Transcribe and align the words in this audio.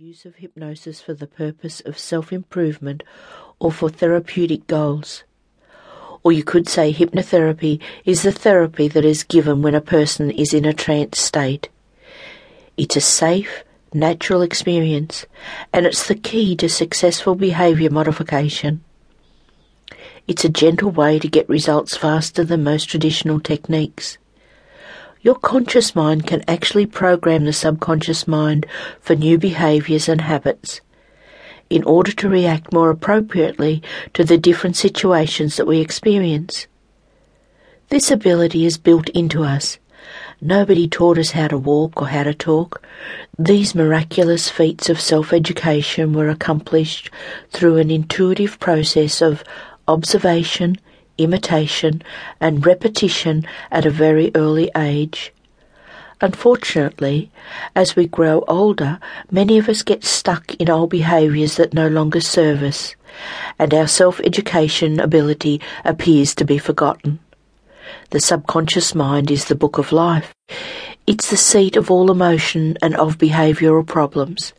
use 0.00 0.24
of 0.24 0.36
hypnosis 0.36 0.98
for 0.98 1.12
the 1.12 1.26
purpose 1.26 1.80
of 1.80 1.98
self 1.98 2.32
improvement 2.32 3.02
or 3.58 3.70
for 3.70 3.90
therapeutic 3.90 4.66
goals. 4.66 5.24
Or 6.22 6.32
you 6.32 6.42
could 6.42 6.66
say 6.66 6.90
hypnotherapy 6.90 7.82
is 8.06 8.22
the 8.22 8.32
therapy 8.32 8.88
that 8.88 9.04
is 9.04 9.24
given 9.24 9.60
when 9.60 9.74
a 9.74 9.82
person 9.82 10.30
is 10.30 10.54
in 10.54 10.64
a 10.64 10.72
trance 10.72 11.20
state. 11.20 11.68
It's 12.78 12.96
a 12.96 13.00
safe, 13.02 13.62
natural 13.92 14.40
experience, 14.40 15.26
and 15.70 15.84
it's 15.84 16.08
the 16.08 16.14
key 16.14 16.56
to 16.56 16.70
successful 16.70 17.34
behaviour 17.34 17.90
modification. 17.90 18.82
It's 20.26 20.46
a 20.46 20.48
gentle 20.48 20.90
way 20.90 21.18
to 21.18 21.28
get 21.28 21.46
results 21.46 21.94
faster 21.94 22.42
than 22.42 22.64
most 22.64 22.86
traditional 22.86 23.38
techniques. 23.38 24.16
Your 25.22 25.34
conscious 25.34 25.94
mind 25.94 26.26
can 26.26 26.42
actually 26.48 26.86
program 26.86 27.44
the 27.44 27.52
subconscious 27.52 28.26
mind 28.26 28.64
for 29.00 29.14
new 29.14 29.36
behaviours 29.36 30.08
and 30.08 30.22
habits 30.22 30.80
in 31.68 31.84
order 31.84 32.10
to 32.10 32.28
react 32.28 32.72
more 32.72 32.88
appropriately 32.88 33.82
to 34.14 34.24
the 34.24 34.38
different 34.38 34.76
situations 34.76 35.56
that 35.56 35.66
we 35.66 35.78
experience. 35.78 36.66
This 37.90 38.10
ability 38.10 38.64
is 38.64 38.78
built 38.78 39.10
into 39.10 39.44
us. 39.44 39.78
Nobody 40.40 40.88
taught 40.88 41.18
us 41.18 41.32
how 41.32 41.48
to 41.48 41.58
walk 41.58 42.00
or 42.00 42.08
how 42.08 42.22
to 42.22 42.32
talk. 42.32 42.82
These 43.38 43.74
miraculous 43.74 44.48
feats 44.48 44.88
of 44.88 44.98
self 44.98 45.34
education 45.34 46.14
were 46.14 46.30
accomplished 46.30 47.10
through 47.50 47.76
an 47.76 47.90
intuitive 47.90 48.58
process 48.58 49.20
of 49.20 49.44
observation, 49.86 50.76
imitation, 51.22 52.02
and 52.40 52.66
repetition 52.66 53.46
at 53.70 53.86
a 53.86 53.90
very 53.90 54.30
early 54.34 54.70
age. 54.76 55.32
Unfortunately, 56.20 57.30
as 57.74 57.96
we 57.96 58.06
grow 58.06 58.44
older, 58.46 58.98
many 59.30 59.56
of 59.56 59.68
us 59.68 59.82
get 59.82 60.04
stuck 60.04 60.54
in 60.56 60.68
old 60.68 60.90
behaviours 60.90 61.56
that 61.56 61.72
no 61.72 61.88
longer 61.88 62.20
serve 62.20 62.62
us, 62.62 62.94
and 63.58 63.72
our 63.72 63.88
self 63.88 64.20
education 64.20 65.00
ability 65.00 65.60
appears 65.84 66.34
to 66.34 66.44
be 66.44 66.58
forgotten. 66.58 67.20
The 68.10 68.20
subconscious 68.20 68.94
mind 68.94 69.30
is 69.30 69.46
the 69.46 69.54
book 69.54 69.78
of 69.78 69.92
life. 69.92 70.34
It's 71.10 71.28
the 71.28 71.36
seat 71.36 71.74
of 71.74 71.90
all 71.90 72.08
emotion 72.08 72.78
and 72.80 72.94
of 72.94 73.18
behavioural 73.18 73.84
problems. 73.84 74.52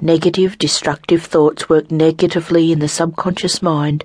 Negative, 0.00 0.58
destructive 0.58 1.22
thoughts 1.22 1.68
work 1.68 1.88
negatively 1.88 2.72
in 2.72 2.80
the 2.80 2.88
subconscious 2.88 3.62
mind 3.62 4.02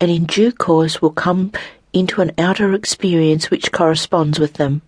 and 0.00 0.10
in 0.10 0.24
due 0.24 0.50
course 0.50 1.00
will 1.00 1.12
come 1.12 1.52
into 1.92 2.22
an 2.22 2.32
outer 2.38 2.74
experience 2.74 3.52
which 3.52 3.70
corresponds 3.70 4.40
with 4.40 4.54
them. 4.54 4.82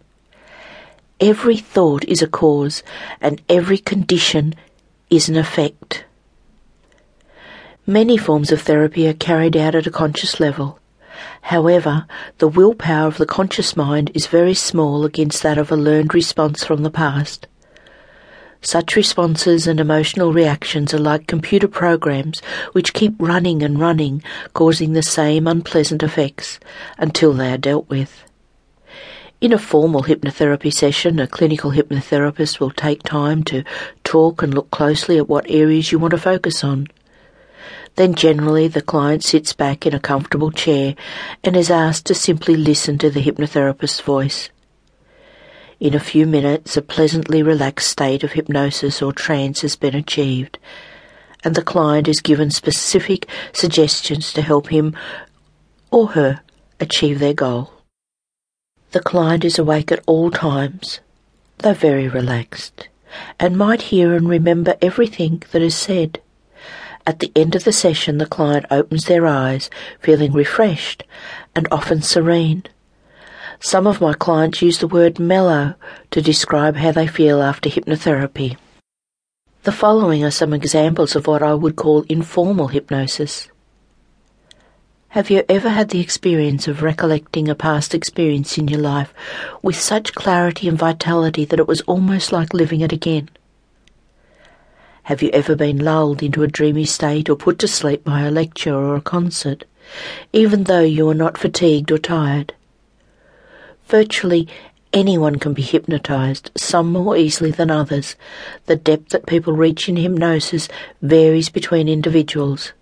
Every 1.20 1.56
thought 1.56 2.04
is 2.06 2.20
a 2.20 2.26
cause 2.26 2.82
and 3.20 3.40
every 3.48 3.78
condition 3.78 4.56
is 5.08 5.28
an 5.28 5.36
effect. 5.36 6.04
Many 7.86 8.16
forms 8.16 8.50
of 8.50 8.62
therapy 8.62 9.06
are 9.06 9.12
carried 9.12 9.56
out 9.56 9.76
at 9.76 9.86
a 9.86 9.92
conscious 9.92 10.40
level. 10.40 10.79
However, 11.42 12.06
the 12.38 12.48
willpower 12.48 13.06
of 13.06 13.18
the 13.18 13.26
conscious 13.26 13.76
mind 13.76 14.10
is 14.14 14.26
very 14.26 14.54
small 14.54 15.04
against 15.04 15.42
that 15.42 15.58
of 15.58 15.72
a 15.72 15.76
learned 15.76 16.14
response 16.14 16.64
from 16.64 16.82
the 16.82 16.90
past. 16.90 17.46
Such 18.62 18.94
responses 18.94 19.66
and 19.66 19.80
emotional 19.80 20.34
reactions 20.34 20.92
are 20.92 20.98
like 20.98 21.26
computer 21.26 21.68
programs 21.68 22.40
which 22.72 22.92
keep 22.92 23.14
running 23.18 23.62
and 23.62 23.80
running, 23.80 24.22
causing 24.52 24.92
the 24.92 25.02
same 25.02 25.46
unpleasant 25.46 26.02
effects 26.02 26.60
until 26.98 27.32
they 27.32 27.52
are 27.52 27.58
dealt 27.58 27.88
with. 27.88 28.24
In 29.40 29.54
a 29.54 29.58
formal 29.58 30.02
hypnotherapy 30.02 30.70
session, 30.70 31.18
a 31.18 31.26
clinical 31.26 31.70
hypnotherapist 31.70 32.60
will 32.60 32.70
take 32.70 33.02
time 33.02 33.42
to 33.44 33.64
talk 34.04 34.42
and 34.42 34.52
look 34.52 34.70
closely 34.70 35.16
at 35.16 35.30
what 35.30 35.48
areas 35.48 35.90
you 35.90 35.98
want 35.98 36.10
to 36.10 36.18
focus 36.18 36.62
on. 36.62 36.86
Then 37.96 38.14
generally 38.14 38.68
the 38.68 38.82
client 38.82 39.24
sits 39.24 39.52
back 39.52 39.86
in 39.86 39.94
a 39.94 40.00
comfortable 40.00 40.50
chair 40.50 40.94
and 41.44 41.56
is 41.56 41.70
asked 41.70 42.06
to 42.06 42.14
simply 42.14 42.56
listen 42.56 42.98
to 42.98 43.10
the 43.10 43.22
hypnotherapist's 43.22 44.00
voice. 44.00 44.50
In 45.80 45.94
a 45.94 46.00
few 46.00 46.26
minutes, 46.26 46.76
a 46.76 46.82
pleasantly 46.82 47.42
relaxed 47.42 47.88
state 47.88 48.22
of 48.22 48.32
hypnosis 48.32 49.00
or 49.00 49.12
trance 49.12 49.62
has 49.62 49.76
been 49.76 49.94
achieved, 49.94 50.58
and 51.42 51.54
the 51.54 51.62
client 51.62 52.06
is 52.06 52.20
given 52.20 52.50
specific 52.50 53.26
suggestions 53.52 54.32
to 54.34 54.42
help 54.42 54.68
him 54.68 54.94
or 55.90 56.08
her 56.08 56.42
achieve 56.80 57.18
their 57.18 57.34
goal. 57.34 57.72
The 58.92 59.00
client 59.00 59.44
is 59.44 59.58
awake 59.58 59.90
at 59.90 60.02
all 60.06 60.30
times, 60.30 61.00
though 61.58 61.74
very 61.74 62.08
relaxed, 62.08 62.88
and 63.38 63.56
might 63.56 63.82
hear 63.82 64.14
and 64.14 64.28
remember 64.28 64.76
everything 64.82 65.42
that 65.52 65.62
is 65.62 65.74
said. 65.74 66.20
At 67.06 67.20
the 67.20 67.32
end 67.34 67.54
of 67.54 67.64
the 67.64 67.72
session, 67.72 68.18
the 68.18 68.26
client 68.26 68.66
opens 68.70 69.06
their 69.06 69.26
eyes, 69.26 69.70
feeling 70.00 70.32
refreshed 70.32 71.04
and 71.54 71.66
often 71.70 72.02
serene. 72.02 72.64
Some 73.58 73.86
of 73.86 74.00
my 74.00 74.12
clients 74.14 74.62
use 74.62 74.78
the 74.78 74.86
word 74.86 75.18
mellow 75.18 75.74
to 76.10 76.22
describe 76.22 76.76
how 76.76 76.92
they 76.92 77.06
feel 77.06 77.42
after 77.42 77.68
hypnotherapy. 77.68 78.56
The 79.64 79.72
following 79.72 80.24
are 80.24 80.30
some 80.30 80.54
examples 80.54 81.14
of 81.14 81.26
what 81.26 81.42
I 81.42 81.54
would 81.54 81.76
call 81.76 82.06
informal 82.08 82.68
hypnosis. 82.68 83.48
Have 85.08 85.28
you 85.28 85.42
ever 85.48 85.68
had 85.68 85.90
the 85.90 86.00
experience 86.00 86.68
of 86.68 86.82
recollecting 86.82 87.48
a 87.48 87.54
past 87.54 87.94
experience 87.94 88.56
in 88.56 88.68
your 88.68 88.80
life 88.80 89.12
with 89.60 89.76
such 89.76 90.14
clarity 90.14 90.68
and 90.68 90.78
vitality 90.78 91.44
that 91.44 91.58
it 91.58 91.66
was 91.66 91.80
almost 91.82 92.32
like 92.32 92.54
living 92.54 92.80
it 92.80 92.92
again? 92.92 93.28
Have 95.04 95.22
you 95.22 95.30
ever 95.30 95.56
been 95.56 95.78
lulled 95.78 96.22
into 96.22 96.42
a 96.42 96.48
dreamy 96.48 96.84
state 96.84 97.28
or 97.28 97.36
put 97.36 97.58
to 97.60 97.68
sleep 97.68 98.04
by 98.04 98.20
a 98.20 98.30
lecture 98.30 98.74
or 98.74 98.96
a 98.96 99.00
concert, 99.00 99.64
even 100.32 100.64
though 100.64 100.80
you 100.82 101.08
are 101.08 101.14
not 101.14 101.38
fatigued 101.38 101.90
or 101.90 101.98
tired? 101.98 102.54
Virtually 103.88 104.46
anyone 104.92 105.36
can 105.36 105.52
be 105.52 105.62
hypnotized, 105.62 106.50
some 106.56 106.92
more 106.92 107.16
easily 107.16 107.50
than 107.50 107.70
others. 107.70 108.16
The 108.66 108.76
depth 108.76 109.10
that 109.10 109.26
people 109.26 109.52
reach 109.52 109.88
in 109.88 109.96
hypnosis 109.96 110.68
varies 111.00 111.48
between 111.48 111.88
individuals. 111.88 112.72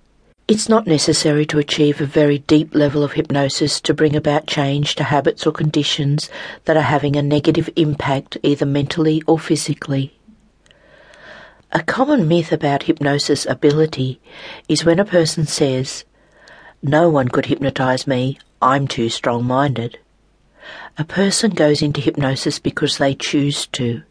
It's 0.47 0.69
not 0.69 0.87
necessary 0.87 1.45
to 1.47 1.59
achieve 1.59 2.01
a 2.01 2.07
very 2.07 2.39
deep 2.39 2.75
level 2.75 3.05
of 3.05 3.13
hypnosis 3.13 3.81
to 3.83 3.93
bring 3.93 4.17
about 4.17 4.47
change 4.47 4.95
to 4.95 5.05
habits 5.05 5.47
or 5.47 5.53
conditions 5.53 6.31
that 6.65 6.77
are 6.77 6.83
having 6.83 7.17
a 7.17 7.23
negative 7.23 7.69
impact 7.77 8.39
either 8.43 8.65
mentally 8.65 9.23
or 9.27 9.39
physically. 9.39 10.18
A 11.71 11.83
common 11.83 12.27
myth 12.27 12.51
about 12.51 12.85
hypnosis 12.85 13.45
ability 13.45 14.19
is 14.71 14.87
when 14.87 14.99
a 14.99 15.05
person 15.05 15.47
says, 15.47 16.05
No 16.83 17.11
one 17.11 17.29
could 17.29 17.45
hypnotize 17.47 18.07
me, 18.07 18.39
I'm 18.63 18.89
too 18.89 19.11
strong 19.11 19.45
minded. 19.45 19.99
A 20.97 21.05
person 21.05 21.51
goes 21.51 21.83
into 21.83 22.01
hypnosis 22.01 22.59
because 22.59 22.97
they 22.97 23.15
choose 23.15 23.67
to. 23.69 24.03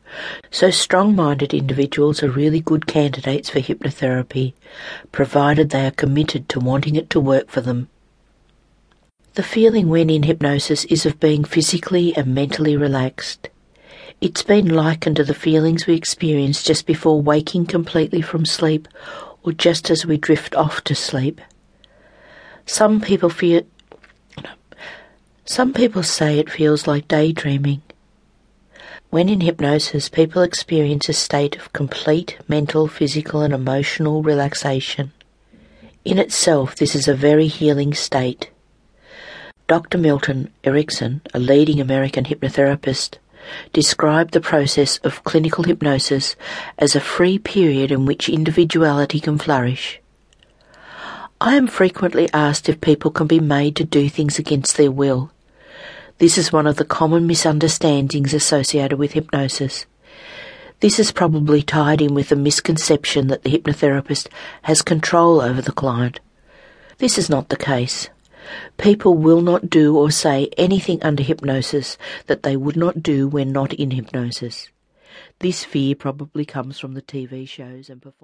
So 0.52 0.70
strong 0.70 1.16
minded 1.16 1.52
individuals 1.52 2.22
are 2.22 2.30
really 2.30 2.62
good 2.62 2.86
candidates 2.86 3.50
for 3.50 3.60
hypnotherapy, 3.60 4.54
provided 5.12 5.72
they 5.72 5.88
are 5.88 5.92
committed 5.92 6.48
to 6.50 6.60
wanting 6.60 6.96
it 6.96 7.10
to 7.10 7.20
work 7.20 7.50
for 7.50 7.62
them. 7.62 7.90
The 9.34 9.42
feeling 9.42 9.90
when 9.90 10.12
in 10.12 10.24
hypnosis 10.24 10.86
is 10.86 11.08
of 11.08 11.20
being 11.20 11.44
physically 11.44 12.16
and 12.16 12.36
mentally 12.36 12.78
relaxed. 12.78 13.50
It's 14.20 14.42
been 14.42 14.70
likened 14.70 15.18
to 15.18 15.24
the 15.24 15.36
feelings 15.36 15.86
we 15.86 15.94
experience 15.94 16.64
just 16.64 16.88
before 16.88 17.22
waking 17.22 17.68
completely 17.68 18.22
from 18.22 18.46
sleep 18.46 18.88
or 19.44 19.52
just 19.52 19.92
as 19.92 20.08
we 20.08 20.18
drift 20.18 20.56
off 20.56 20.84
to 20.86 20.96
sleep. 20.96 21.40
Some 22.66 23.00
people 23.00 23.30
feel 23.30 23.62
some 25.46 25.72
people 25.72 26.02
say 26.02 26.40
it 26.40 26.50
feels 26.50 26.88
like 26.88 27.08
daydreaming. 27.08 27.84
When 29.12 29.30
in 29.30 29.42
hypnosis, 29.42 30.10
people 30.10 30.42
experience 30.42 31.08
a 31.08 31.14
state 31.14 31.56
of 31.56 31.72
complete 31.72 32.40
mental, 32.48 32.88
physical, 32.88 33.42
and 33.42 33.54
emotional 33.54 34.24
relaxation. 34.24 35.14
In 36.04 36.18
itself, 36.18 36.76
this 36.76 36.96
is 36.96 37.08
a 37.08 37.14
very 37.14 37.48
healing 37.48 37.94
state. 37.94 38.50
Dr. 39.68 40.00
Milton 40.00 40.52
Erickson, 40.64 41.22
a 41.34 41.40
leading 41.40 41.80
American 41.80 42.26
hypnotherapist, 42.26 43.18
described 43.74 44.34
the 44.34 44.42
process 44.42 44.98
of 45.00 45.24
clinical 45.24 45.64
hypnosis 45.64 46.36
as 46.78 46.96
a 46.96 47.00
free 47.00 47.38
period 47.38 47.92
in 47.92 48.06
which 48.06 48.30
individuality 48.30 49.20
can 49.20 49.38
flourish. 49.38 50.00
I 51.40 51.56
am 51.56 51.68
frequently 51.68 52.30
asked 52.34 52.68
if 52.68 52.82
people 52.82 53.12
can 53.12 53.28
be 53.28 53.40
made 53.40 53.76
to 53.76 53.84
do 53.84 54.10
things 54.10 54.40
against 54.40 54.76
their 54.76 54.92
will. 54.92 55.32
This 56.18 56.38
is 56.38 56.52
one 56.52 56.66
of 56.66 56.78
the 56.78 56.86
common 56.86 57.28
misunderstandings 57.28 58.34
associated 58.34 58.98
with 58.98 59.12
hypnosis. 59.12 59.86
This 60.80 61.00
is 61.00 61.12
probably 61.12 61.62
tied 61.62 62.02
in 62.02 62.16
with 62.16 62.30
the 62.30 62.36
misconception 62.36 63.28
that 63.28 63.44
the 63.44 63.52
hypnotherapist 63.52 64.28
has 64.64 64.82
control 64.82 65.42
over 65.42 65.62
the 65.62 65.72
client. 65.72 66.20
This 66.98 67.20
is 67.20 67.30
not 67.30 67.50
the 67.50 67.56
case. 67.56 68.10
People 68.78 69.16
will 69.16 69.42
not 69.42 69.70
do 69.70 69.98
or 69.98 70.12
say 70.12 70.50
anything 70.58 71.02
under 71.04 71.24
hypnosis 71.24 71.98
that 72.28 72.44
they 72.44 72.56
would 72.56 72.78
not 72.78 73.04
do 73.04 73.28
when 73.28 73.52
not 73.52 73.74
in 73.74 73.92
hypnosis. 73.92 74.70
This 75.40 75.64
fear 75.64 75.96
probably 75.96 76.46
comes 76.46 76.80
from 76.80 76.94
the 76.94 77.02
TV 77.02 77.48
shows 77.48 77.90
and 77.90 78.02
performances. 78.02 78.16